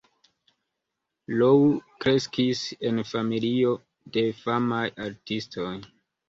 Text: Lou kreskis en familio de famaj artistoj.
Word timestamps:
Lou 1.41 1.59
kreskis 2.05 2.63
en 2.91 3.03
familio 3.11 3.75
de 4.17 4.25
famaj 4.41 4.83
artistoj. 5.11 5.77